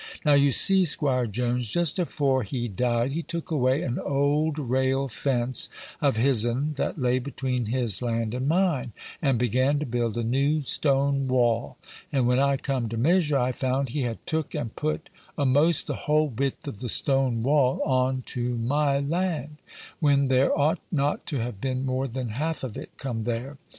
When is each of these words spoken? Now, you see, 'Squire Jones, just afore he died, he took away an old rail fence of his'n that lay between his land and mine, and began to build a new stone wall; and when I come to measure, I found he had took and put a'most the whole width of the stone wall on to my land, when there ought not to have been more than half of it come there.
Now, 0.25 0.33
you 0.33 0.51
see, 0.51 0.83
'Squire 0.83 1.27
Jones, 1.27 1.69
just 1.69 1.99
afore 1.99 2.41
he 2.41 2.67
died, 2.67 3.11
he 3.11 3.21
took 3.21 3.51
away 3.51 3.83
an 3.83 3.99
old 3.99 4.57
rail 4.57 5.07
fence 5.07 5.69
of 6.01 6.17
his'n 6.17 6.73
that 6.77 6.97
lay 6.97 7.19
between 7.19 7.65
his 7.67 8.01
land 8.01 8.33
and 8.33 8.47
mine, 8.47 8.93
and 9.21 9.37
began 9.37 9.77
to 9.77 9.85
build 9.85 10.17
a 10.17 10.23
new 10.23 10.63
stone 10.63 11.27
wall; 11.27 11.77
and 12.11 12.25
when 12.27 12.39
I 12.39 12.57
come 12.57 12.89
to 12.89 12.97
measure, 12.97 13.37
I 13.37 13.51
found 13.51 13.89
he 13.89 14.01
had 14.01 14.25
took 14.25 14.55
and 14.55 14.75
put 14.75 15.07
a'most 15.37 15.85
the 15.85 15.93
whole 15.97 16.29
width 16.29 16.67
of 16.67 16.79
the 16.79 16.89
stone 16.89 17.43
wall 17.43 17.79
on 17.83 18.23
to 18.33 18.57
my 18.57 18.97
land, 18.97 19.57
when 19.99 20.29
there 20.29 20.57
ought 20.57 20.79
not 20.91 21.27
to 21.27 21.41
have 21.41 21.61
been 21.61 21.85
more 21.85 22.07
than 22.07 22.29
half 22.29 22.63
of 22.63 22.75
it 22.75 22.89
come 22.97 23.25
there. 23.25 23.59